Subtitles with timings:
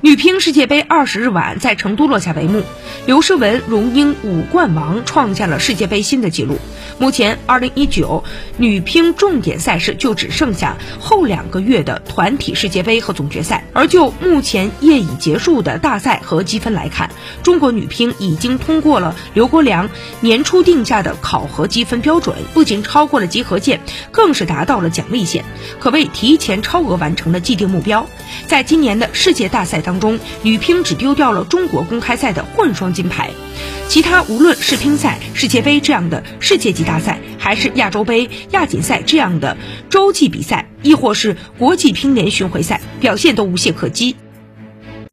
[0.00, 2.62] 女乒世界杯二十日晚在成都落下帷幕，
[3.06, 6.56] 刘诗雯荣膺五冠王，创下了世界杯新的纪录。
[7.00, 8.22] 目前，二零一九
[8.58, 13.64] 女乒重点赛事就只剩下后两个月的团体世界杯和总决赛。
[13.72, 17.10] 而就目前业已结束的大赛和积分来看，
[17.42, 19.90] 中国女乒已经通过了刘国梁
[20.20, 23.80] 年初定下的考核积分标准，不仅超过了集合线，
[24.12, 25.44] 更是达到了奖励线，
[25.80, 28.06] 可谓提前超额完成了既定目标。
[28.46, 33.30] 在今年的世界大赛当中，女乒只丢掉了中国公开赛的混双金牌。
[33.88, 39.56] 其他无论世乒赛、世界杯这样的世界级大赛，还是亚洲杯、亚锦赛这样的
[39.88, 44.14] 洲际比赛，亦或是国际乒联巡回赛，表现都无懈可击。